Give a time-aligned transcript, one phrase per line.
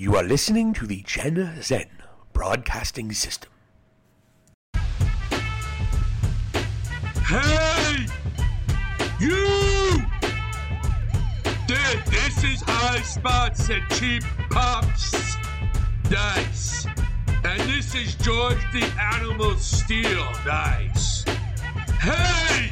[0.00, 1.88] You are listening to the Gen Zen
[2.32, 3.50] Broadcasting System.
[7.26, 8.06] Hey!
[9.18, 9.96] You!
[11.66, 15.36] Dude, this is high spots and cheap pops.
[16.12, 16.86] Nice.
[17.42, 18.84] And this is George the
[19.16, 20.30] Animal Steele.
[20.46, 21.24] Nice.
[21.98, 22.70] Hey!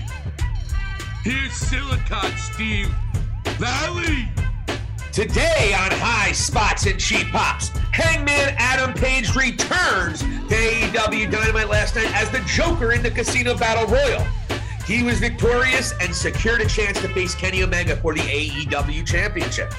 [1.24, 2.94] Here's Silicon Steve
[3.58, 4.28] Valli.
[5.16, 11.96] Today on High Spots and Cheap Pops, Hangman Adam Page returns to AEW Dynamite last
[11.96, 14.28] night as the Joker in the Casino Battle Royale.
[14.84, 19.72] He was victorious and secured a chance to face Kenny Omega for the AEW Championship.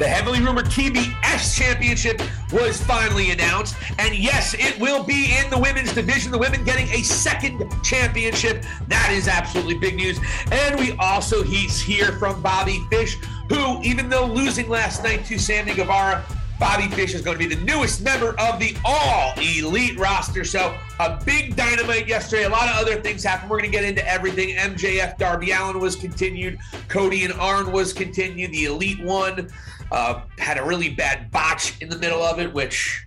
[0.00, 2.20] The heavily rumored TBS Championship
[2.52, 6.32] was finally announced, and yes, it will be in the women's division.
[6.32, 8.62] The women getting a second championship.
[8.88, 10.18] That is absolutely big news.
[10.52, 13.16] And we also he's here from Bobby Fish,
[13.48, 16.24] who, even though losing last night to Sammy Guevara,
[16.58, 20.42] Bobby Fish is going to be the newest member of the All Elite roster.
[20.42, 22.44] So, a big dynamite yesterday.
[22.44, 23.50] A lot of other things happened.
[23.50, 24.56] We're going to get into everything.
[24.56, 26.58] MJF Darby Allin was continued.
[26.88, 28.52] Cody and Arn was continued.
[28.52, 29.50] The Elite one
[29.92, 33.06] uh, had a really bad botch in the middle of it, which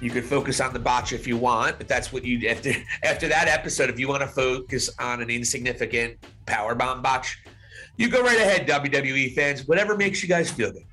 [0.00, 3.28] you could focus on the botch if you want, but that's what you after after
[3.28, 3.90] that episode.
[3.90, 7.38] If you want to focus on an insignificant power bomb botch,
[7.96, 9.66] you go right ahead, WWE fans.
[9.66, 10.84] Whatever makes you guys feel good.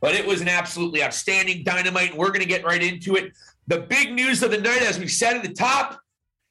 [0.00, 2.10] But it was an absolutely outstanding dynamite.
[2.10, 3.32] And we're going to get right into it.
[3.66, 6.00] The big news of the night, as we said at the top,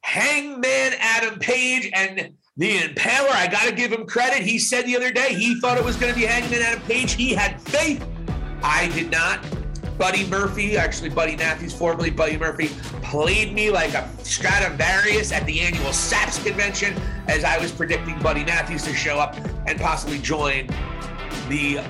[0.02, 3.30] Hangman Adam Page and the Impaler.
[3.30, 4.42] I got to give him credit.
[4.44, 7.14] He said the other day he thought it was going to be Hangman Adam Page.
[7.14, 8.05] He had faith.
[8.64, 9.45] I did not.
[9.98, 12.67] Buddy Murphy, actually Buddy Matthews, formerly Buddy Murphy,
[13.02, 16.95] played me like a Stradivarius at the annual SAPS convention
[17.28, 19.36] as I was predicting Buddy Matthews to show up
[19.68, 20.68] and possibly join
[21.50, 21.84] the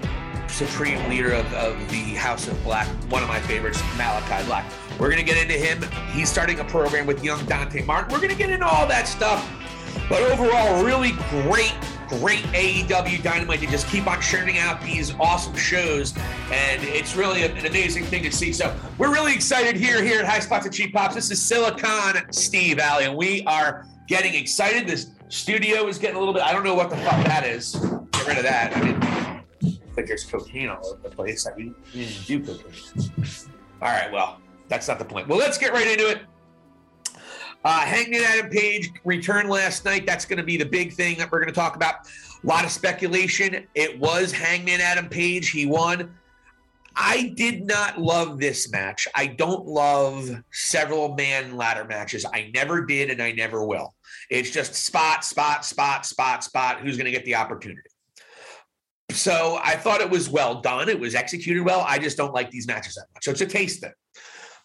[0.48, 4.66] supreme leader of, of the House of Black, one of my favorites, Malachi Black.
[5.00, 5.86] We're going to get into him.
[6.12, 8.12] He's starting a program with young Dante Martin.
[8.12, 9.48] We're going to get into all that stuff.
[10.10, 11.76] But overall, really great,
[12.08, 16.18] great AEW Dynamite to just keep on churning out these awesome shows.
[16.52, 18.54] And it's really an amazing thing to see.
[18.54, 21.16] So we're really excited here, here at High Spots and Cheap Pops.
[21.16, 24.88] This is Silicon Steve Valli, and we are getting excited.
[24.88, 27.76] This studio is getting a little bit, I don't know what the fuck that is.
[28.12, 28.76] Get rid of that.
[28.76, 31.48] I mean, like there's cocaine all over the place.
[31.48, 33.12] I mean, you do cocaine.
[33.82, 35.28] All right, well, that's not the point.
[35.28, 36.22] Well, let's get right into it.
[37.66, 40.06] Uh, Hangman Adam Page returned last night.
[40.06, 41.96] That's going to be the big thing that we're going to talk about.
[42.44, 43.68] A lot of speculation.
[43.76, 45.50] It was Hangman Adam Page.
[45.50, 46.16] He won.
[47.00, 49.08] I did not love this match.
[49.14, 52.26] I don't love several man ladder matches.
[52.26, 53.94] I never did, and I never will.
[54.32, 56.80] It's just spot, spot, spot, spot, spot.
[56.80, 57.82] Who's going to get the opportunity?
[59.12, 60.90] So I thought it was well done.
[60.90, 61.86] It was executed well.
[61.88, 63.26] I just don't like these matches that much.
[63.26, 63.94] So it's a taste thing.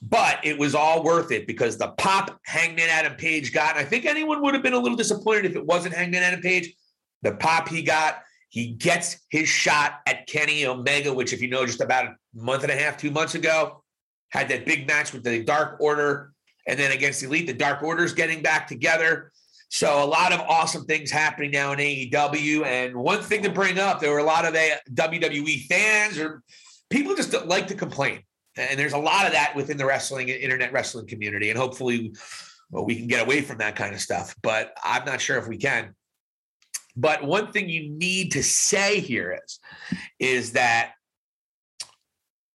[0.01, 3.89] But it was all worth it because the pop Hangman Adam Page got, and I
[3.89, 6.75] think anyone would have been a little disappointed if it wasn't Hangman Adam Page.
[7.21, 8.23] The pop he got,
[8.53, 12.65] he gets his shot at Kenny Omega, which, if you know, just about a month
[12.65, 13.83] and a half, two months ago,
[14.29, 16.33] had that big match with the Dark Order.
[16.67, 19.33] And then against Elite, the Dark Order's getting back together.
[19.71, 22.67] So a lot of awesome things happening now in AEW.
[22.67, 26.43] And one thing to bring up, there were a lot of WWE fans or
[26.91, 28.21] people just like to complain.
[28.59, 31.49] And there's a lot of that within the wrestling internet wrestling community.
[31.49, 32.13] And hopefully
[32.71, 34.37] well, we can get away from that kind of stuff.
[34.43, 35.95] But I'm not sure if we can.
[36.97, 39.61] But one thing you need to say here is,
[40.19, 40.93] is that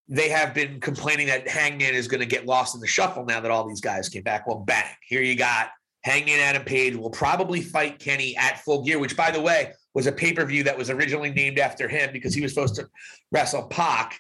[0.08, 3.42] they have been complaining that Hangman is going to get lost in the shuffle now
[3.42, 4.48] that all these guys came back.
[4.48, 5.70] Well, bang, here you got
[6.04, 10.08] Hangman Adam Page will probably fight Kenny at Full Gear, which, by the way, was
[10.08, 12.88] a pay per view that was originally named after him because he was supposed to
[13.32, 14.18] wrestle Pac,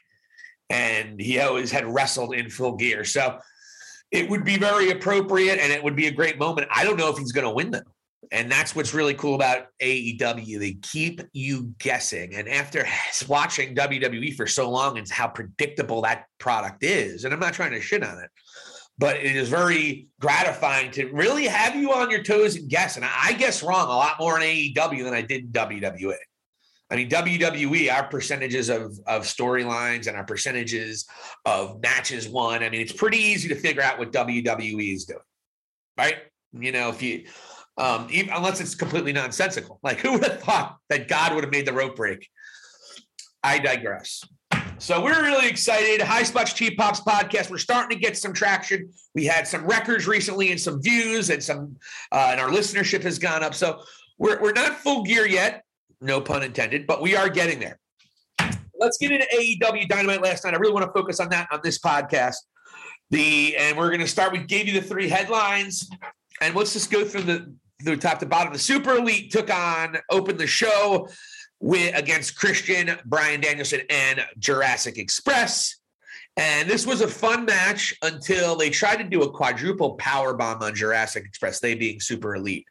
[0.70, 3.06] and he always had wrestled in Full Gear.
[3.06, 3.40] So
[4.12, 6.68] it would be very appropriate, and it would be a great moment.
[6.72, 7.82] I don't know if he's going to win though,
[8.32, 10.60] and that's what's really cool about AEW.
[10.60, 12.88] They keep you guessing, and after
[13.28, 17.72] watching WWE for so long and how predictable that product is, and I'm not trying
[17.72, 18.30] to shit on it
[19.00, 22.96] but it is very gratifying to really have you on your toes and guess.
[22.96, 26.16] And I guess wrong a lot more in AEW than I did in WWE.
[26.90, 31.06] I mean, WWE, our percentages of, of storylines and our percentages
[31.46, 32.64] of matches won.
[32.64, 35.20] I mean, it's pretty easy to figure out what WWE is doing,
[35.98, 36.16] right?
[36.54, 37.26] You know, if you,
[37.78, 39.80] um, even, unless it's completely nonsensical.
[39.84, 42.28] Like, who would have thought that God would have made the rope break?
[43.44, 44.24] I digress.
[44.80, 46.02] So we're really excited.
[46.02, 47.50] High Spots Cheap Pops podcast.
[47.50, 48.92] We're starting to get some traction.
[49.16, 51.78] We had some records recently and some views and some,
[52.12, 53.56] uh, and our listenership has gone up.
[53.56, 53.82] So
[54.20, 55.64] we're, we're not full gear yet,
[56.00, 57.80] no pun intended, but we are getting there.
[58.80, 60.54] let's get into AEW Dynamite last night.
[60.54, 62.38] I really want to focus on that on this podcast.
[63.10, 64.34] The and we're going to start.
[64.34, 65.90] We gave you the three headlines,
[66.42, 68.54] and let's just go through the the top to bottom.
[68.54, 71.08] The Super Elite took on, opened the show
[71.60, 75.76] with against Christian, Bryan Danielson, and Jurassic Express.
[76.38, 80.62] And this was a fun match until they tried to do a quadruple power bomb
[80.62, 82.68] on Jurassic Express, they being super elite.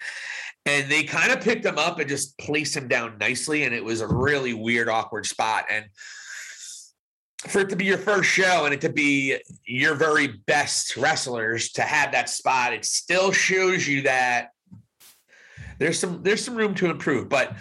[0.67, 3.64] And they kind of picked him up and just placed him down nicely.
[3.64, 5.64] And it was a really weird, awkward spot.
[5.70, 5.87] And
[7.49, 11.70] for it to be your first show and it to be your very best wrestlers
[11.73, 14.50] to have that spot, it still shows you that
[15.78, 17.28] there's some there's some room to improve.
[17.28, 17.55] But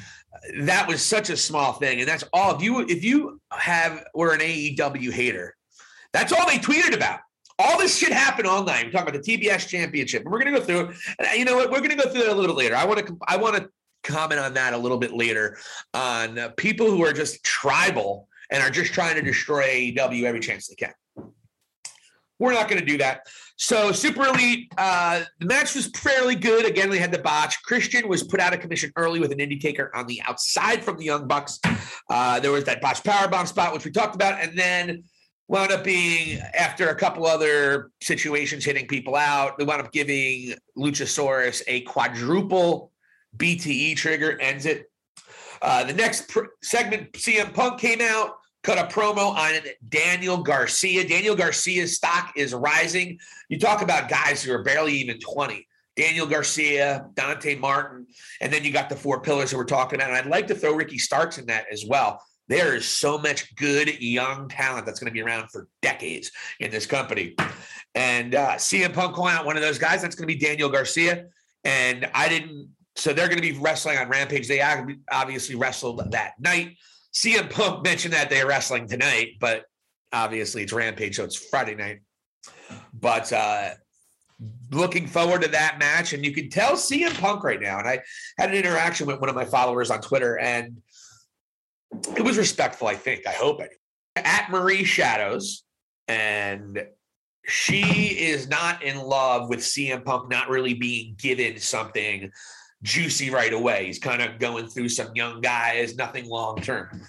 [0.60, 2.56] that was such a small thing, and that's all.
[2.56, 5.56] If you if you have were an AEW hater,
[6.14, 7.20] that's all they tweeted about.
[7.58, 8.86] All this shit happened all night.
[8.86, 10.24] We're talking about the TBS championship.
[10.24, 11.72] And we're gonna go through and you know what?
[11.72, 12.76] We're gonna go through that a little later.
[12.76, 13.70] I want to I want to
[14.04, 15.58] comment on that a little bit later
[15.94, 20.68] on people who are just tribal and are just trying to destroy AEW every chance
[20.68, 20.94] they can.
[22.40, 23.28] We're not going to do that.
[23.58, 26.66] So Super Elite, uh, the match was fairly good.
[26.66, 27.62] Again, they had the botch.
[27.64, 31.06] Christian was put out of commission early with an Indytaker on the outside from the
[31.06, 31.60] Young Bucks.
[32.10, 35.04] Uh, there was that botch power bomb spot, which we talked about, and then
[35.48, 39.58] wound up being after a couple other situations hitting people out.
[39.58, 42.92] They wound up giving Luchasaurus a quadruple
[43.38, 44.92] BTE trigger, ends it.
[45.62, 49.54] Uh, the next pr- segment, CM Punk came out cut a promo on
[49.90, 51.08] Daniel Garcia.
[51.08, 53.20] Daniel Garcia's stock is rising.
[53.48, 55.68] You talk about guys who are barely even 20.
[55.96, 58.08] Daniel Garcia, Dante Martin,
[58.42, 60.10] and then you got the four pillars that we're talking about.
[60.10, 62.22] And I'd like to throw Ricky Starks in that as well.
[62.48, 66.72] There is so much good young talent that's going to be around for decades in
[66.72, 67.36] this company.
[67.94, 70.70] And uh, CM Punk calling out one of those guys, that's going to be Daniel
[70.70, 71.28] Garcia.
[71.64, 74.48] And I didn't, so they're going to be wrestling on Rampage.
[74.48, 74.62] They
[75.12, 76.76] obviously wrestled that night.
[77.16, 79.64] CM Punk mentioned that they're wrestling tonight, but
[80.12, 82.00] obviously it's Rampage, so it's Friday night.
[82.94, 83.70] But uh,
[84.72, 86.12] looking forward to that match.
[86.14, 87.80] And you can tell CM Punk right now.
[87.80, 88.02] And I
[88.38, 90.82] had an interaction with one of my followers on Twitter, and
[92.18, 93.26] it was respectful, I think.
[93.26, 93.72] I hope it.
[94.18, 95.64] At Marie Shadows,
[96.10, 96.86] and
[97.46, 97.84] she
[98.20, 102.32] is not in love with CM Punk not really being given something
[102.86, 103.88] juicy right away.
[103.88, 107.02] He's kind of going through some young guys, nothing long term.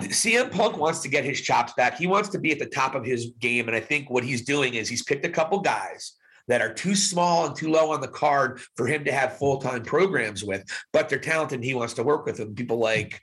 [0.00, 1.96] CM Punk wants to get his chops back.
[1.96, 3.66] He wants to be at the top of his game.
[3.66, 6.12] And I think what he's doing is he's picked a couple guys
[6.48, 9.58] that are too small and too low on the card for him to have full
[9.58, 12.54] time programs with, but they're talented and he wants to work with them.
[12.54, 13.20] People like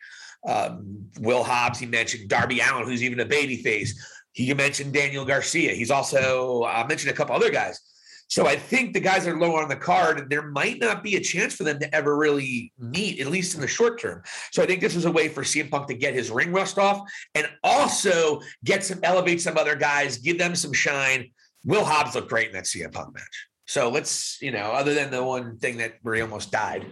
[0.47, 4.03] um, Will Hobbs, he mentioned Darby Allin, who's even a baby face.
[4.31, 5.73] He mentioned Daniel Garcia.
[5.73, 7.79] He's also uh, mentioned a couple other guys.
[8.27, 11.15] So I think the guys are low on the card, and there might not be
[11.15, 14.21] a chance for them to ever really meet, at least in the short term.
[14.51, 16.77] So I think this was a way for CM Punk to get his ring rust
[16.77, 21.31] off and also get some elevate some other guys, give them some shine.
[21.63, 23.47] Will Hobbs looked great in that CM Punk match.
[23.65, 26.85] So let's, you know, other than the one thing that where he almost died.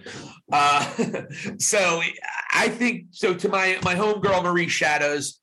[0.52, 0.86] Uh,
[1.58, 2.02] so
[2.54, 5.40] I think so to my my homegirl Marie Shadows,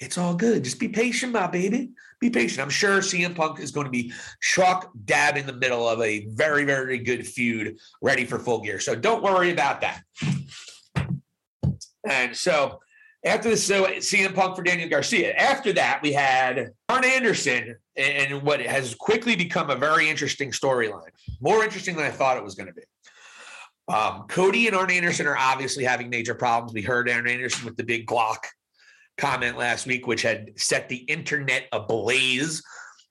[0.00, 0.64] it's all good.
[0.64, 2.60] Just be patient, my baby be patient.
[2.60, 6.26] I'm sure CM Punk is going to be chalk dab in the middle of a
[6.26, 8.80] very, very good feud ready for full gear.
[8.80, 10.02] So don't worry about that.
[12.08, 12.80] And so
[13.24, 15.32] after this, so CM Punk for Daniel Garcia.
[15.34, 21.10] After that, we had Arn Anderson and what has quickly become a very interesting storyline.
[21.40, 22.82] More interesting than I thought it was going to be.
[23.92, 26.74] Um, Cody and Arn Anderson are obviously having major problems.
[26.74, 28.44] We heard Arn Anderson with the big Glock
[29.18, 32.62] comment last week, which had set the internet ablaze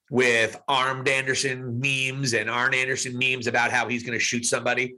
[0.10, 4.96] with Armed Anderson memes and Arn Anderson memes about how he's going to shoot somebody.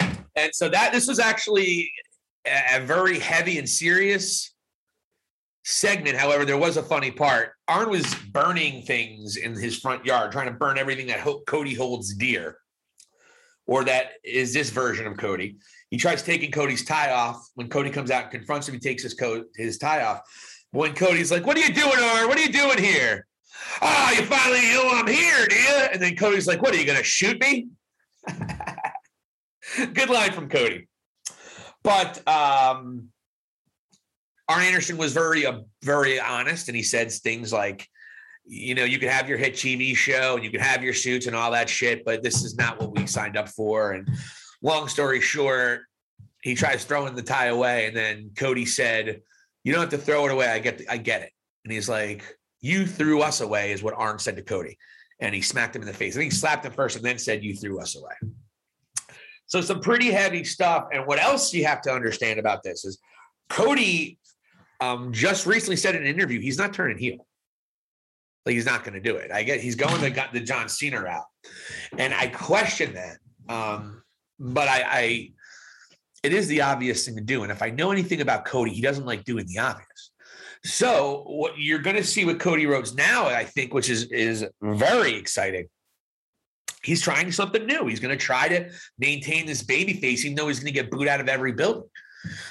[0.00, 1.90] And so that this was actually
[2.46, 4.54] a very heavy and serious
[5.64, 6.16] segment.
[6.16, 7.52] However, there was a funny part.
[7.66, 12.14] Arn was burning things in his front yard, trying to burn everything that Cody holds
[12.14, 12.58] dear,
[13.66, 15.56] or that is this version of Cody.
[15.90, 17.48] He tries taking Cody's tie off.
[17.54, 20.20] When Cody comes out and confronts him, he takes his coat, his tie off.
[20.72, 22.28] When Cody's like, "What are you doing, Arn?
[22.28, 23.26] What are you doing here?"
[23.80, 25.74] Oh, you finally know I'm here, do you?
[25.92, 27.68] And then Cody's like, "What are you going to shoot me?"
[29.76, 30.88] Good line from Cody.
[31.82, 33.08] But um,
[34.48, 37.88] Arn Anderson was very, uh, very honest, and he said things like,
[38.44, 41.26] "You know, you can have your hit TV show, and you can have your suits
[41.26, 44.08] and all that shit, but this is not what we signed up for." And
[44.62, 45.82] long story short,
[46.42, 49.22] he tries throwing the tie away, and then Cody said,
[49.64, 50.48] "You don't have to throw it away.
[50.48, 51.32] I get, the, I get it."
[51.64, 54.78] And he's like, "You threw us away," is what Arn said to Cody,
[55.20, 56.14] and he smacked him in the face.
[56.14, 58.14] I think he slapped him first, and then said, "You threw us away."
[59.46, 60.88] So some pretty heavy stuff.
[60.92, 62.98] And what else you have to understand about this is
[63.48, 64.18] Cody
[64.80, 67.26] um, just recently said in an interview he's not turning heel.
[68.44, 69.32] Like he's not going to do it.
[69.32, 71.24] I get he's going to the the John Cena route,
[71.98, 73.18] and I question that.
[73.48, 74.02] Um,
[74.38, 75.30] but I, I,
[76.22, 77.42] it is the obvious thing to do.
[77.42, 80.10] And if I know anything about Cody, he doesn't like doing the obvious.
[80.64, 84.44] So what you're going to see with Cody Rhodes now, I think, which is is
[84.60, 85.68] very exciting.
[86.82, 87.86] He's trying something new.
[87.86, 90.90] He's going to try to maintain this baby face, even though he's going to get
[90.90, 91.88] booed out of every building.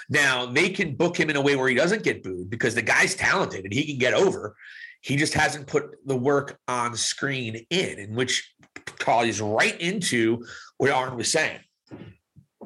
[0.10, 2.82] Now they can book him in a way where he doesn't get booed because the
[2.82, 4.56] guy's talented and he can get over.
[5.02, 8.54] He just hasn't put the work on screen in, in which
[9.00, 10.46] ties right into
[10.78, 11.60] what Arn was saying.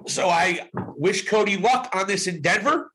[0.08, 2.91] So I wish Cody luck on this in Denver.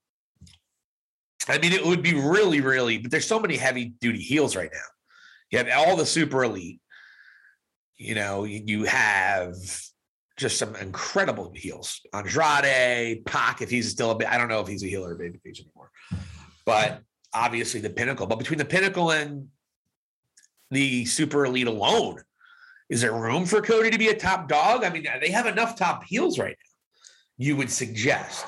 [1.49, 4.71] I mean, it would be really, really, but there's so many heavy duty heels right
[4.73, 4.79] now.
[5.51, 6.81] You have all the super elite.
[7.97, 9.55] You know, you have
[10.37, 12.01] just some incredible heels.
[12.13, 15.13] Andrade, Pac, if he's still a bit, I don't know if he's a heel or
[15.13, 15.91] a babyface anymore.
[16.65, 18.27] But obviously the pinnacle.
[18.27, 19.49] But between the pinnacle and
[20.71, 22.23] the super elite alone,
[22.89, 24.85] is there room for Cody to be a top dog?
[24.85, 26.74] I mean, they have enough top heels right now,
[27.37, 28.47] you would suggest.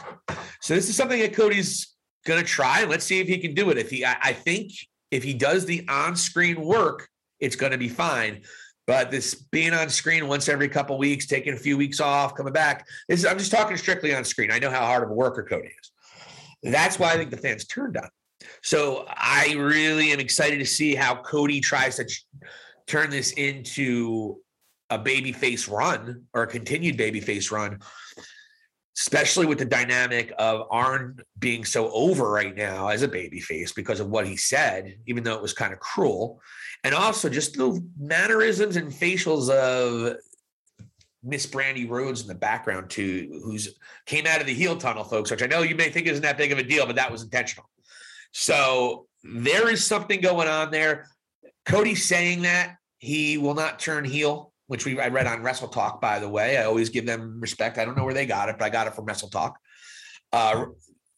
[0.61, 2.85] So this is something that Cody's gonna try.
[2.85, 3.78] Let's see if he can do it.
[3.78, 4.73] If he I, I think
[5.11, 7.09] if he does the on-screen work,
[7.40, 8.43] it's gonna be fine.
[8.87, 12.52] But this being on screen once every couple weeks, taking a few weeks off, coming
[12.52, 12.87] back.
[13.09, 14.52] This is, I'm just talking strictly on screen.
[14.52, 16.73] I know how hard of a worker Cody is.
[16.73, 18.09] That's why I think the fans turned on.
[18.62, 22.26] So I really am excited to see how Cody tries to ch-
[22.87, 24.38] turn this into
[24.90, 27.81] a babyface run or a continued babyface run,
[28.99, 34.00] especially with the dynamic of Arn being so over right now as a babyface because
[34.00, 36.41] of what he said, even though it was kind of cruel
[36.83, 40.17] and also just the mannerisms and facials of
[41.23, 43.76] Miss Brandi Rhodes in the background too, who's
[44.07, 46.38] came out of the heel tunnel, folks, which I know you may think isn't that
[46.38, 47.69] big of a deal, but that was intentional.
[48.33, 51.09] So there is something going on there.
[51.67, 56.00] Cody saying that he will not turn heel, which we I read on Wrestle Talk,
[56.00, 56.58] by the way.
[56.58, 57.78] I always give them respect.
[57.78, 59.58] I don't know where they got it, but I got it from Wrestle Talk.
[60.32, 60.66] Uh,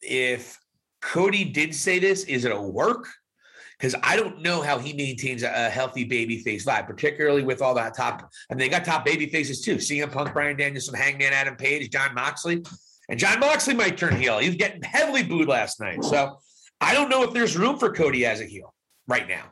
[0.03, 0.59] if
[1.01, 3.07] Cody did say this, is it a work?
[3.79, 7.75] because I don't know how he maintains a, healthy baby face vibe, particularly with all
[7.75, 8.29] that top.
[8.51, 12.15] And they got top baby faces too: CM Punk, Bryan Danielson, Hangman Adam Page, Jon
[12.15, 12.63] Moxley,
[13.09, 14.39] and Jon Moxley might turn heel.
[14.39, 16.39] He's getting heavily booed last night, so
[16.81, 18.75] I don't know if there's room for Cody as a heel
[19.07, 19.45] right now.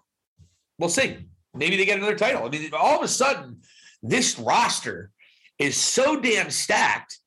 [0.79, 1.29] We'll see.
[1.55, 2.45] Maybe they get another title.
[2.45, 3.63] I mean, all of a sudden,
[4.11, 5.11] this roster
[5.59, 7.19] is so damn stacked.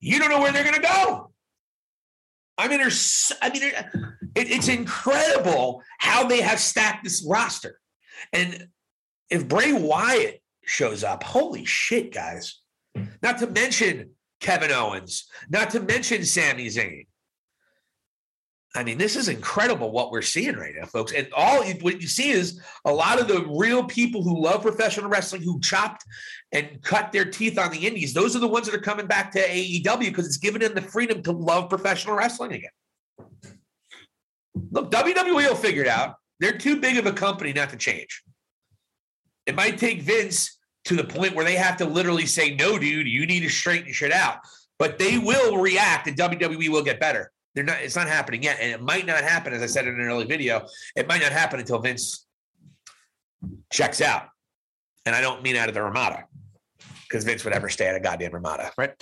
[0.00, 1.32] You don't know where they're going to go.
[2.58, 7.78] I mean, there's, I mean, it, it's incredible how they have stacked this roster.
[8.32, 8.68] And
[9.30, 12.60] if Bray Wyatt shows up, holy shit, guys.
[13.22, 14.10] Not to mention
[14.40, 17.06] Kevin Owens, not to mention Sami Zayn.
[18.74, 21.12] I mean, this is incredible what we're seeing right now, folks.
[21.12, 25.10] And all what you see is a lot of the real people who love professional
[25.10, 26.04] wrestling, who chopped
[26.52, 28.14] and cut their teeth on the indies.
[28.14, 30.80] Those are the ones that are coming back to AEW because it's given them the
[30.80, 32.70] freedom to love professional wrestling again.
[34.70, 36.16] Look, WWE will figure it out.
[36.40, 38.22] They're too big of a company not to change.
[39.44, 43.06] It might take Vince to the point where they have to literally say, no, dude,
[43.06, 44.38] you need to straighten shit out.
[44.78, 47.30] But they will react and WWE will get better.
[47.54, 48.58] They're not, it's not happening yet.
[48.60, 50.66] And it might not happen, as I said in an early video,
[50.96, 52.26] it might not happen until Vince
[53.70, 54.28] checks out.
[55.04, 56.24] And I don't mean out of the Ramada
[57.12, 58.92] because Vince would ever stay at a goddamn Ramada, right?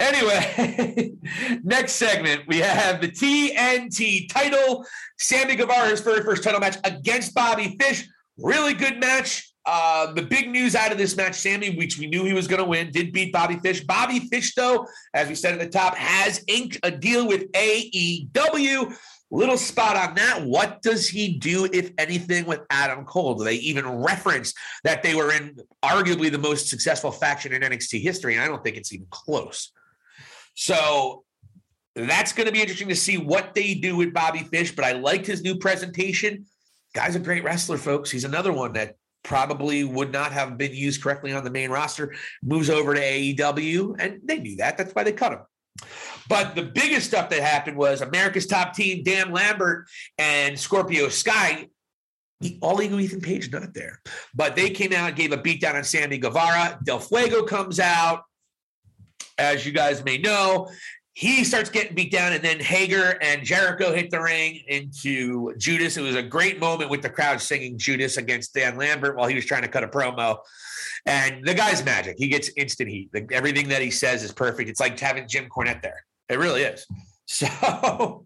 [0.00, 1.12] Anyway,
[1.62, 4.86] next segment, we have the TNT title.
[5.18, 8.08] Sammy Guevara's very first title match against Bobby Fish.
[8.38, 9.47] Really good match.
[9.66, 12.62] Uh, the big news out of this match, Sammy, which we knew he was going
[12.62, 13.84] to win, did beat Bobby Fish.
[13.84, 18.96] Bobby Fish, though, as we said at the top, has inked a deal with AEW.
[19.30, 20.42] Little spot on that.
[20.42, 23.34] What does he do, if anything, with Adam Cole?
[23.34, 28.00] Do they even reference that they were in arguably the most successful faction in NXT
[28.00, 28.34] history?
[28.34, 29.70] And I don't think it's even close.
[30.54, 31.24] So
[31.94, 34.74] that's going to be interesting to see what they do with Bobby Fish.
[34.74, 36.46] But I liked his new presentation.
[36.94, 38.10] Guy's a great wrestler, folks.
[38.10, 42.14] He's another one that probably would not have been used correctly on the main roster,
[42.42, 44.78] moves over to AEW, and they knew that.
[44.78, 45.40] That's why they cut him.
[46.28, 49.86] But the biggest stuff that happened was America's top team, Dan Lambert
[50.18, 51.68] and Scorpio Sky.
[52.60, 54.00] All ego Ethan Page not there,
[54.32, 56.78] but they came out and gave a beatdown on Sammy Guevara.
[56.84, 58.22] Del Fuego comes out,
[59.38, 60.70] as you guys may know,
[61.18, 65.96] he starts getting beat down, and then Hager and Jericho hit the ring into Judas.
[65.96, 69.34] It was a great moment with the crowd singing Judas against Dan Lambert while he
[69.34, 70.38] was trying to cut a promo.
[71.06, 72.14] And the guy's magic.
[72.18, 73.10] He gets instant heat.
[73.32, 74.70] everything that he says is perfect.
[74.70, 76.04] It's like having Jim Cornette there.
[76.28, 76.86] It really is.
[77.30, 78.24] So,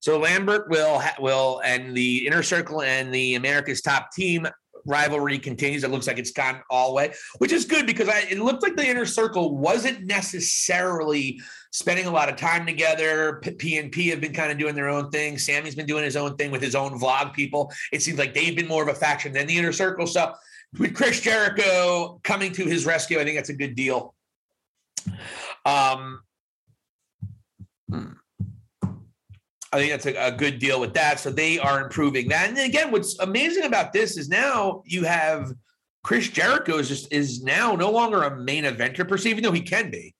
[0.00, 4.46] So Lambert will will and the inner circle and the America's top team
[4.86, 5.84] rivalry continues.
[5.84, 8.62] It looks like it's gone all the way, which is good because I, it looked
[8.62, 11.40] like the inner circle wasn't necessarily
[11.72, 13.42] spending a lot of time together.
[13.58, 15.36] P and P have been kind of doing their own thing.
[15.36, 17.72] Sammy's been doing his own thing with his own vlog people.
[17.92, 20.06] It seems like they've been more of a faction than the inner circle.
[20.06, 20.32] So
[20.78, 24.14] with Chris Jericho coming to his rescue, I think that's a good deal.
[25.64, 26.20] Um,
[27.90, 28.12] hmm.
[29.72, 31.18] I think that's a, a, good deal with that.
[31.18, 32.48] So they are improving that.
[32.48, 35.52] And again, what's amazing about this is now you have
[36.06, 39.52] Chris Jericho is just is now no longer a main eventer per se, even though
[39.52, 40.14] he can be.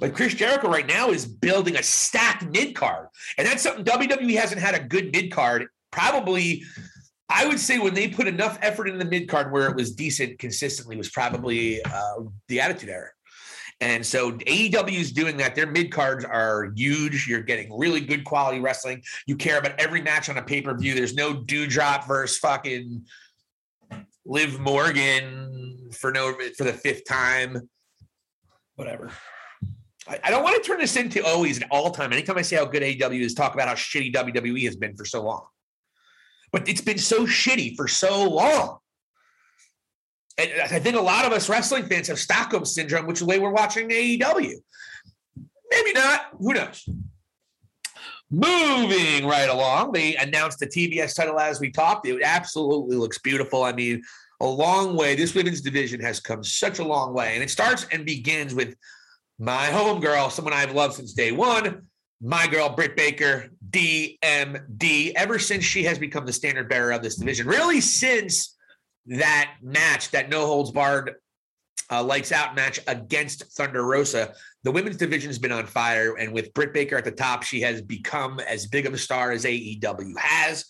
[0.00, 4.34] But Chris Jericho right now is building a stacked mid card, and that's something WWE
[4.36, 5.68] hasn't had a good mid card.
[5.92, 6.64] Probably,
[7.28, 9.94] I would say when they put enough effort in the mid card where it was
[9.94, 13.10] decent consistently was probably uh, the Attitude Era.
[13.80, 15.54] And so AEW is doing that.
[15.54, 17.28] Their mid cards are huge.
[17.28, 19.02] You're getting really good quality wrestling.
[19.26, 20.94] You care about every match on a pay per view.
[20.94, 23.06] There's no Doudrop versus fucking
[24.26, 27.68] Liv Morgan for no for the fifth time.
[28.74, 29.10] Whatever.
[30.24, 32.12] I, don't want to turn this into always an all time.
[32.12, 35.04] Anytime I say how good AEW is, talk about how shitty WWE has been for
[35.04, 35.44] so long.
[36.50, 38.78] But it's been so shitty for so long.
[40.38, 43.26] And I think a lot of us wrestling fans have Stockholm syndrome, which is the
[43.26, 44.54] way we're watching AEW.
[45.70, 46.26] Maybe not.
[46.38, 46.88] Who knows?
[48.30, 52.06] Moving right along, they announced the TBS title as we talked.
[52.06, 53.64] It absolutely looks beautiful.
[53.64, 54.02] I mean,
[54.40, 55.14] a long way.
[55.16, 57.34] This women's division has come such a long way.
[57.34, 58.76] And it starts and begins with
[59.38, 61.86] my home girl, someone I've loved since day one,
[62.20, 67.16] my girl, Britt Baker, DMD, ever since she has become the standard bearer of this
[67.16, 67.46] division.
[67.46, 68.56] Really, since
[69.08, 71.14] that match, that no holds barred
[71.90, 74.34] uh, lights out match against Thunder Rosa.
[74.64, 77.60] The women's division has been on fire, and with Britt Baker at the top, she
[77.62, 80.64] has become as big of a star as AEW has.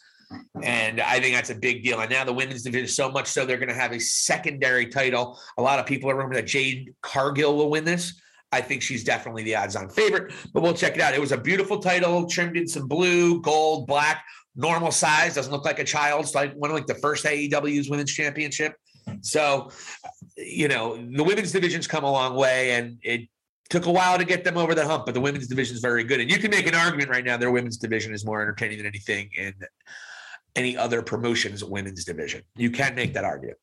[0.62, 2.00] And I think that's a big deal.
[2.00, 5.38] And now the women's division, so much so they're going to have a secondary title.
[5.56, 8.20] A lot of people are remember that Jade Cargill will win this.
[8.52, 11.14] I think she's definitely the odds on favorite, but we'll check it out.
[11.14, 14.24] It was a beautiful title, trimmed in some blue, gold, black
[14.58, 18.12] normal size, doesn't look like a child's like one of like the first AEW's women's
[18.12, 18.74] championship.
[19.22, 19.70] So,
[20.36, 23.28] you know, the women's division's come a long way and it
[23.70, 26.02] took a while to get them over the hump, but the women's division is very
[26.02, 26.20] good.
[26.20, 28.86] And you can make an argument right now their women's division is more entertaining than
[28.86, 29.54] anything in
[30.56, 32.42] any other promotions women's division.
[32.56, 33.58] You can make that argument.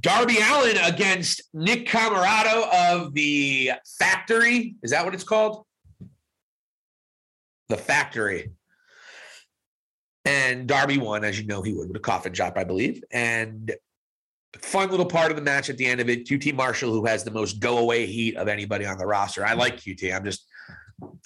[0.00, 4.76] Darby Allin against Nick Comoroto of the Factory.
[4.82, 5.64] Is that what it's called?
[7.68, 8.52] The Factory.
[10.28, 13.02] And Darby won, as you know he would, with a coffin drop, I believe.
[13.10, 13.74] And
[14.60, 16.26] fun little part of the match at the end of it.
[16.26, 19.42] QT Marshall, who has the most go away heat of anybody on the roster.
[19.42, 20.14] I like QT.
[20.14, 20.46] I'm just,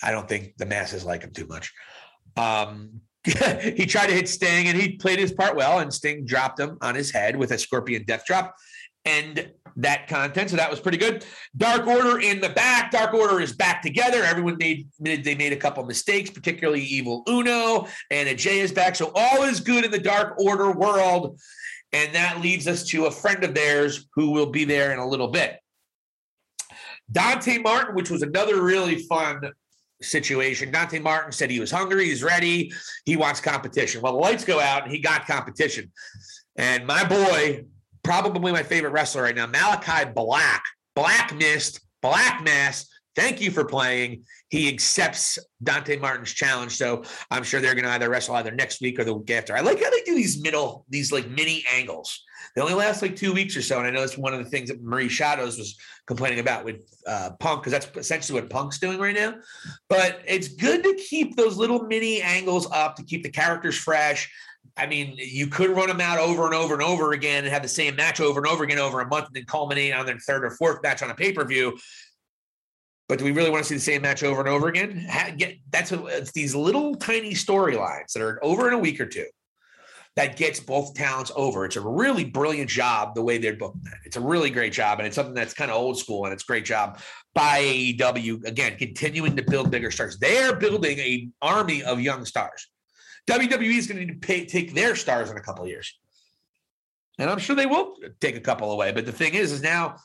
[0.04, 1.72] I don't think the masses like him too much.
[2.36, 6.60] Um, he tried to hit Sting and he played his part well, and Sting dropped
[6.60, 8.54] him on his head with a scorpion death drop.
[9.04, 10.50] And that content.
[10.50, 11.24] So that was pretty good.
[11.56, 12.90] Dark Order in the back.
[12.90, 14.22] Dark Order is back together.
[14.22, 18.96] Everyone made they made a couple mistakes, particularly Evil Uno and Ajay is back.
[18.96, 21.40] So all is good in the Dark Order world.
[21.92, 25.06] And that leads us to a friend of theirs who will be there in a
[25.06, 25.58] little bit.
[27.10, 29.42] Dante Martin, which was another really fun
[30.00, 30.70] situation.
[30.72, 32.72] Dante Martin said he was hungry, he's ready,
[33.04, 34.00] he wants competition.
[34.00, 35.92] Well, the lights go out and he got competition.
[36.56, 37.64] And my boy,
[38.02, 40.62] probably my favorite wrestler right now, Malachi Black.
[40.94, 42.86] Black Mist, Black Mass.
[43.16, 44.24] Thank you for playing.
[44.50, 46.76] He accepts Dante Martin's challenge.
[46.76, 49.56] So I'm sure they're going to either wrestle either next week or the week after.
[49.56, 52.22] I like how they do these middle, these like mini angles.
[52.54, 53.78] They only last like two weeks or so.
[53.78, 56.76] And I know that's one of the things that Marie Shadows was complaining about with
[57.06, 59.36] uh, Punk, because that's essentially what Punk's doing right now.
[59.88, 64.30] But it's good to keep those little mini angles up to keep the characters fresh.
[64.76, 67.62] I mean, you could run them out over and over and over again and have
[67.62, 70.18] the same match over and over again over a month and then culminate on their
[70.18, 71.78] third or fourth match on a pay per view.
[73.08, 75.06] But do we really want to see the same match over and over again?
[75.36, 79.26] Get, that's it's these little tiny storylines that are over in a week or two
[80.16, 81.64] that gets both talents over.
[81.64, 83.98] It's a really brilliant job the way they're booking that.
[84.04, 86.42] It's a really great job, and it's something that's kind of old school, and it's
[86.42, 87.00] a great job
[87.34, 88.44] by AEW.
[88.46, 90.18] Again, continuing to build bigger stars.
[90.18, 92.68] They're building a army of young stars.
[93.28, 95.96] WWE is going to need to pay, take their stars in a couple of years.
[97.18, 98.92] And I'm sure they will take a couple away.
[98.92, 99.96] But the thing is, is now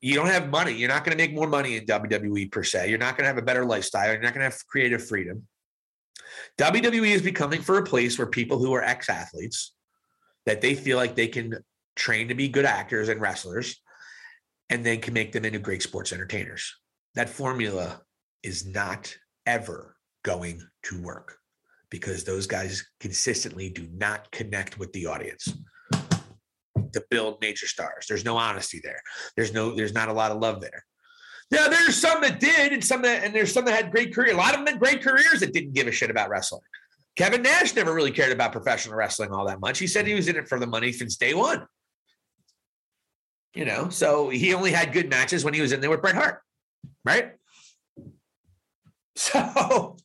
[0.00, 0.72] you don't have money.
[0.72, 2.88] You're not going to make more money in WWE per se.
[2.88, 4.12] You're not going to have a better lifestyle.
[4.12, 5.46] You're not going to have creative freedom.
[6.58, 9.74] WWE is becoming for a place where people who are ex athletes
[10.44, 11.58] that they feel like they can
[11.94, 13.80] train to be good actors and wrestlers
[14.70, 16.74] and then can make them into great sports entertainers.
[17.14, 18.02] That formula
[18.42, 19.14] is not
[19.46, 21.38] ever going to work
[21.90, 25.52] because those guys consistently do not connect with the audience
[26.92, 28.06] to build major stars.
[28.08, 29.00] There's no honesty there.
[29.36, 30.84] There's no, there's not a lot of love there.
[31.50, 34.34] Now there's some that did, and some that, and there's some that had great career.
[34.34, 36.62] A lot of them had great careers that didn't give a shit about wrestling.
[37.16, 39.78] Kevin Nash never really cared about professional wrestling all that much.
[39.78, 41.66] He said he was in it for the money since day one.
[43.54, 46.14] You know, so he only had good matches when he was in there with Bret
[46.14, 46.42] Hart,
[47.04, 47.32] right?
[49.18, 49.96] So,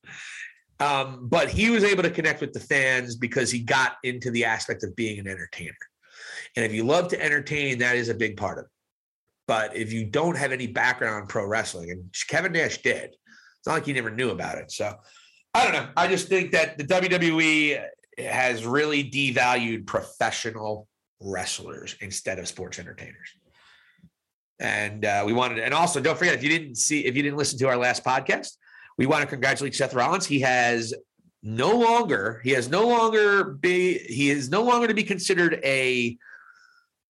[0.81, 4.45] um, but he was able to connect with the fans because he got into the
[4.45, 5.77] aspect of being an entertainer.
[6.55, 8.71] And if you love to entertain, that is a big part of it.
[9.47, 13.67] But if you don't have any background on pro wrestling, and Kevin Nash did, it's
[13.67, 14.71] not like he never knew about it.
[14.71, 14.95] So
[15.53, 15.89] I don't know.
[15.95, 17.83] I just think that the WWE
[18.17, 20.87] has really devalued professional
[21.19, 23.29] wrestlers instead of sports entertainers.
[24.59, 27.37] And uh, we wanted, and also don't forget if you didn't see, if you didn't
[27.37, 28.53] listen to our last podcast,
[28.97, 30.25] we want to congratulate Seth Rollins.
[30.25, 30.93] He has
[31.43, 36.17] no longer, he has no longer be, he is no longer to be considered a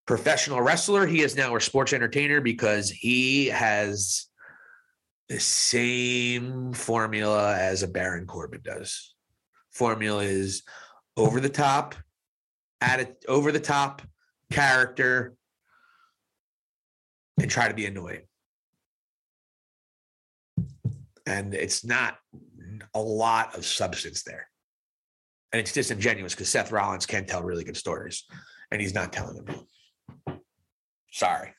[0.05, 1.05] professional wrestler.
[1.05, 4.27] He is now a sports entertainer because he has
[5.29, 9.15] the same formula as a Baron Corbin does.
[9.71, 10.63] Formula is
[11.15, 11.95] over the top,
[12.81, 14.01] at it over the top
[14.51, 15.35] character,
[17.39, 18.23] and try to be annoying.
[21.25, 22.17] And it's not
[22.93, 24.47] a lot of substance there.
[25.51, 28.23] And it's disingenuous because Seth Rollins can tell really good stories,
[28.71, 29.65] and he's not telling them.
[31.11, 31.53] Sorry.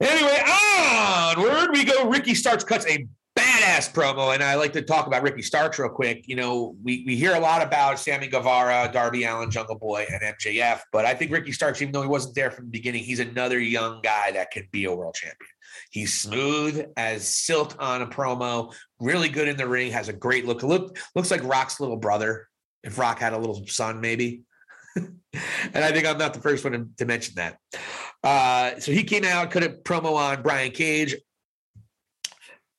[0.00, 2.08] Anyway, onward we go.
[2.08, 3.06] Ricky Starks cuts a
[3.38, 6.26] badass promo, and I like to talk about Ricky Starks real quick.
[6.26, 10.22] You know, we, we hear a lot about Sammy Guevara, Darby Allin, Jungle Boy, and
[10.22, 13.20] MJF, but I think Ricky Starks, even though he wasn't there from the beginning, he's
[13.20, 15.50] another young guy that can be a world champion.
[15.90, 20.46] He's smooth as silk on a promo, really good in the ring, has a great
[20.46, 20.62] look.
[20.62, 22.48] Look looks like Rock's little brother.
[22.82, 24.42] If Rock had a little son, maybe.
[24.96, 25.20] and
[25.74, 27.58] I think I'm not the first one to, mention that.
[28.22, 31.16] Uh, so he came out, cut a promo on Brian Cage.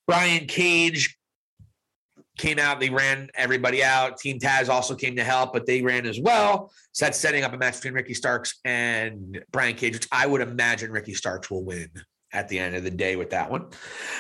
[0.08, 1.18] Brian Cage
[2.38, 4.18] came out, they ran everybody out.
[4.18, 6.72] Team Taz also came to help, but they ran as well.
[6.92, 10.42] So that's setting up a match between Ricky Starks and Brian Cage, which I would
[10.42, 11.90] imagine Ricky Starks will win
[12.38, 13.66] at the end of the day with that one.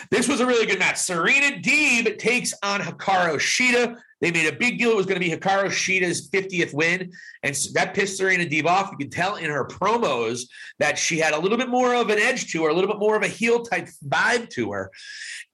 [0.10, 0.98] This was a really good match.
[0.98, 3.96] Serena Deeb takes on Hikaru Shida.
[4.22, 4.90] They made a big deal.
[4.90, 7.12] It was going to be Hikaru Shida's 50th win.
[7.44, 8.90] And that pissed Serena Deeb off.
[8.92, 10.48] You can tell in her promos
[10.80, 13.00] that she had a little bit more of an edge to her, a little bit
[13.00, 14.92] more of a heel type vibe to her.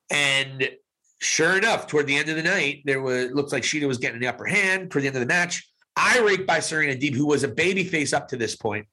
[0.09, 0.69] And
[1.19, 4.21] sure enough, toward the end of the night, there was looks like Shida was getting
[4.21, 5.69] the upper hand toward the end of the match.
[5.97, 8.87] I raked by Serena Deeb, who was a baby face up to this point.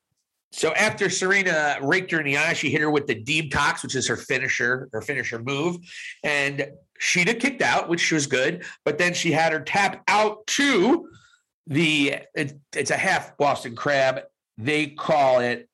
[0.53, 3.83] So after Serena raked her in the eye, she hit her with the Deeb Tox,
[3.83, 5.77] which is her finisher, her finisher move.
[6.25, 6.67] And
[7.01, 8.65] Shida kicked out, which was good.
[8.85, 11.09] But then she had her tap out to
[11.67, 14.23] the, it, it's a half Boston crab.
[14.59, 15.69] They call it,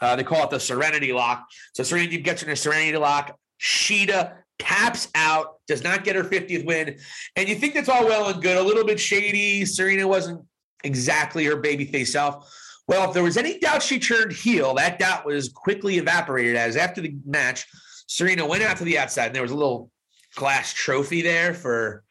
[0.00, 1.46] uh, they call it the Serenity Lock.
[1.74, 3.36] So Serena Deeb gets in a Serenity Lock.
[3.60, 6.96] Shida taps out, does not get her 50th win.
[7.34, 9.64] And you think that's all well and good, a little bit shady.
[9.64, 10.46] Serena wasn't
[10.84, 12.48] exactly her babyface self.
[12.90, 16.76] Well, if there was any doubt she turned heel, that doubt was quickly evaporated as
[16.76, 17.64] after the match,
[18.08, 19.92] Serena went out to the outside and there was a little
[20.34, 22.02] glass trophy there for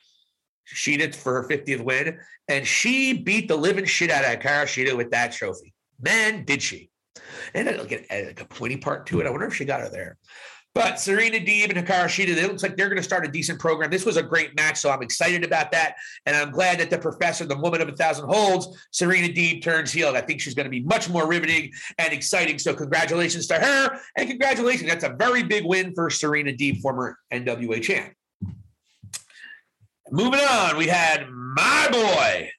[0.73, 2.17] Shida for her 50th win.
[2.47, 5.73] And she beat the living shit out of Hikaru Shida with that trophy.
[5.99, 6.89] Man, did she.
[7.53, 9.27] And uh, it'll get uh, a pointy part to it.
[9.27, 10.17] I wonder if she got her there.
[10.75, 13.59] But Serena Deeb and Hikaru Shida, it looks like they're going to start a decent
[13.59, 13.89] program.
[13.89, 15.95] This was a great match, so I'm excited about that.
[16.27, 19.91] And I'm glad that the professor, the woman of a thousand holds, Serena Deeb turns
[19.91, 20.09] heel.
[20.15, 22.59] I think she's going to be much more riveting and exciting.
[22.59, 23.99] So congratulations to her.
[24.15, 24.89] And congratulations.
[24.89, 28.13] That's a very big win for Serena Deeb, former NWA champ.
[30.11, 32.49] Moving on, we had my boy,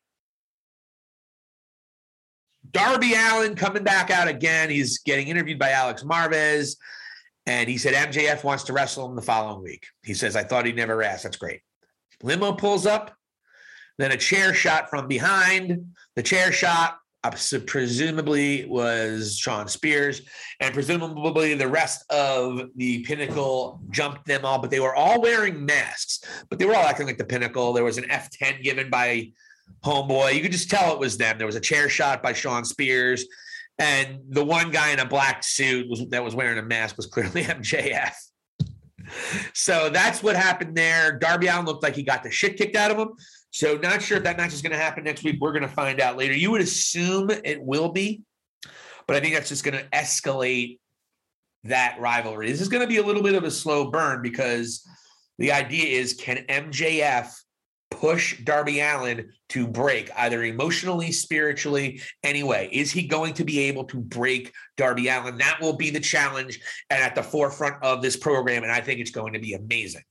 [2.70, 4.70] Darby Allin coming back out again.
[4.70, 6.77] He's getting interviewed by Alex Marvez.
[7.51, 9.85] And he said MJF wants to wrestle him the following week.
[10.05, 11.25] He says, I thought he'd never asked.
[11.25, 11.63] That's great.
[12.23, 13.13] Limo pulls up,
[13.99, 15.85] then a chair shot from behind.
[16.15, 17.33] The chair shot uh,
[17.67, 20.23] presumably was Shawn Spears,
[20.61, 25.67] and presumably the rest of the Pinnacle jumped them all, but they were all wearing
[25.67, 27.73] masks, but they were all acting like the Pinnacle.
[27.73, 29.33] There was an F10 given by
[29.85, 30.35] Homeboy.
[30.35, 31.37] You could just tell it was them.
[31.37, 33.27] There was a chair shot by Shawn Spears.
[33.81, 37.07] And the one guy in a black suit was, that was wearing a mask was
[37.07, 38.12] clearly MJF.
[39.55, 41.19] So that's what happened there.
[41.19, 43.09] Darby Allin looked like he got the shit kicked out of him.
[43.51, 45.38] So not sure if that match is going to happen next week.
[45.40, 46.35] We're going to find out later.
[46.35, 48.23] You would assume it will be,
[49.07, 50.79] but I think that's just going to escalate
[51.64, 52.51] that rivalry.
[52.51, 54.87] This is going to be a little bit of a slow burn because
[55.38, 57.33] The idea is can MJF
[57.90, 62.68] push Darby Allin to break either emotionally, spiritually, anyway?
[62.72, 65.38] Is he going to be able to break Darby Allin?
[65.38, 68.62] That will be the challenge and at the forefront of this program.
[68.62, 70.03] And I think it's going to be amazing.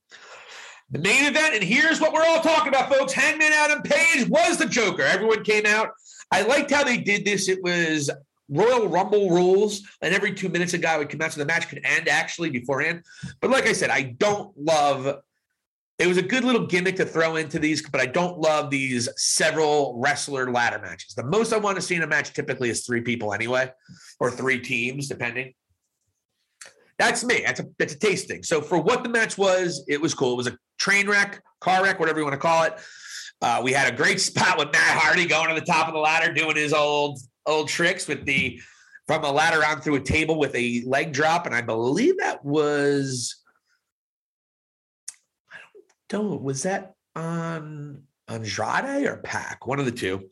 [0.92, 3.14] The main event, and here's what we're all talking about, folks.
[3.14, 5.04] Hangman Adam Page was the Joker.
[5.04, 5.90] Everyone came out.
[6.32, 7.48] I liked how they did this.
[7.48, 8.10] It was
[8.50, 11.70] Royal Rumble rules, and every two minutes a guy would come out, so the match
[11.70, 13.04] could end actually beforehand.
[13.40, 15.22] But like I said, I don't love.
[16.00, 19.10] It was a good little gimmick to throw into these, but I don't love these
[19.18, 21.14] several wrestler ladder matches.
[21.14, 23.70] The most I want to see in a match typically is three people anyway,
[24.18, 25.54] or three teams, depending.
[26.98, 27.44] That's me.
[27.46, 28.44] That's a that's a tasting.
[28.44, 30.34] So for what the match was, it was cool.
[30.34, 32.80] It was a train wreck, car wreck, whatever you want to call it.
[33.42, 36.00] Uh, we had a great spot with Matt Hardy going to the top of the
[36.00, 38.62] ladder, doing his old old tricks with the
[39.06, 42.46] from a ladder on through a table with a leg drop, and I believe that
[42.46, 43.36] was
[46.10, 50.30] don't was that on Andrade or Pac, one of the two.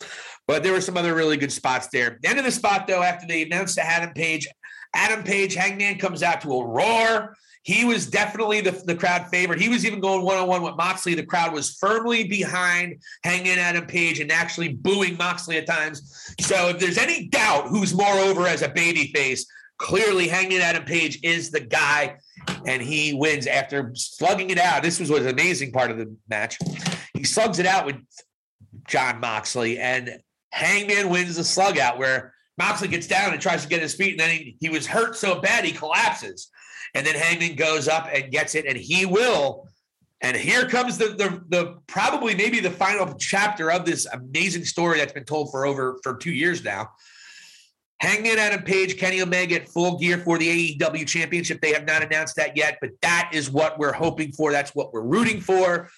[0.47, 2.19] But there were some other really good spots there.
[2.21, 4.47] The end of the spot, though, after they announced Adam Page,
[4.93, 7.35] Adam Page, Hangman comes out to a roar.
[7.63, 9.59] He was definitely the, the crowd favorite.
[9.59, 11.15] He was even going one on one with Moxley.
[11.15, 16.33] The crowd was firmly behind Hangman Adam Page and actually booing Moxley at times.
[16.39, 19.45] So if there's any doubt who's more over as a baby face,
[19.77, 22.17] clearly Hangman Adam Page is the guy,
[22.65, 24.83] and he wins after slugging it out.
[24.83, 26.57] This was was an amazing part of the match.
[27.13, 27.97] He slugs it out with
[28.87, 30.19] Jon Moxley, and
[30.51, 34.11] Hangman wins the slug out where Moxley gets down and tries to get his feet,
[34.11, 36.49] and then he, he was hurt so bad he collapses.
[36.95, 39.67] And then Hangman goes up and gets it, and he will.
[40.21, 44.97] And here comes the, the the probably maybe the final chapter of this amazing story
[44.97, 46.89] that's been told for over for two years now.
[47.99, 51.61] Hangman Adam Page, Kenny Omega at full gear for the AEW championship.
[51.61, 54.51] They have not announced that yet, but that is what we're hoping for.
[54.51, 55.89] That's what we're rooting for.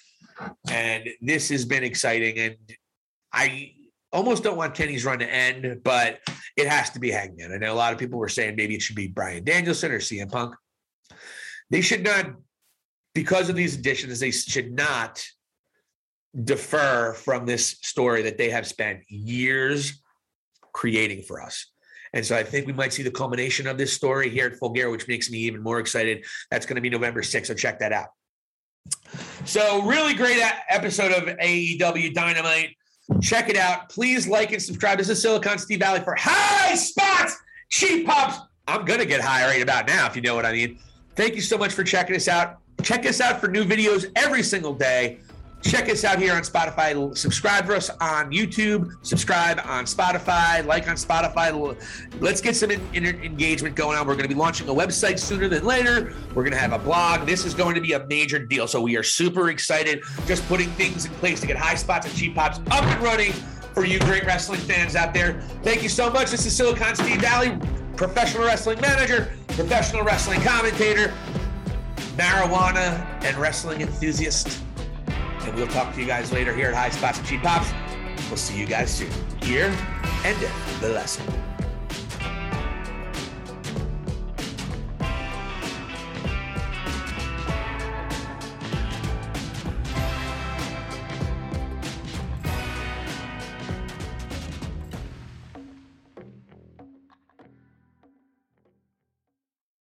[0.70, 2.38] And this has been exciting.
[2.38, 2.56] And
[3.32, 3.72] I
[4.12, 6.20] almost don't want Kenny's run to end, but
[6.56, 7.52] it has to be Hangman.
[7.52, 9.98] I know a lot of people were saying maybe it should be Bryan Danielson or
[9.98, 10.54] CM Punk.
[11.68, 12.32] They should not,
[13.14, 15.22] because of these additions, they should not
[16.44, 20.00] defer from this story that they have spent years
[20.72, 21.66] creating for us.
[22.12, 24.70] And so I think we might see the culmination of this story here at Full
[24.70, 26.24] Gear, which makes me even more excited.
[26.50, 27.46] That's going to be November 6th.
[27.46, 28.08] So check that out.
[29.44, 32.76] So, really great episode of AEW Dynamite.
[33.20, 33.88] Check it out.
[33.88, 34.98] Please like and subscribe.
[34.98, 37.36] This is Silicon Steve Valli for high spots,
[37.68, 38.38] cheap pops.
[38.68, 40.78] I'm going to get high right about now, if you know what I mean.
[41.16, 42.58] Thank you so much for checking us out.
[42.82, 45.18] Check us out for new videos every single day.
[45.62, 47.16] Check us out here on Spotify.
[47.16, 48.94] Subscribe for us on YouTube.
[49.02, 50.64] Subscribe on Spotify.
[50.64, 51.76] Like on Spotify.
[52.18, 54.06] Let's get some in, in engagement going on.
[54.06, 56.14] We're going to be launching a website sooner than later.
[56.34, 57.26] We're going to have a blog.
[57.26, 58.66] This is going to be a major deal.
[58.66, 60.02] So we are super excited.
[60.26, 63.32] Just putting things in place to get high spots and cheap pops up and running
[63.74, 65.40] for you great wrestling fans out there.
[65.62, 66.30] Thank you so much.
[66.30, 67.56] This is Silicon Steve Valli,
[67.96, 71.12] professional wrestling manager, professional wrestling commentator,
[72.16, 74.62] marijuana and wrestling enthusiast.
[75.46, 77.72] And we'll talk to you guys later here at High Spots and Cheap Pops.
[78.28, 79.10] We'll see you guys soon
[79.42, 79.74] here
[80.24, 80.36] and
[80.80, 81.39] the lesson.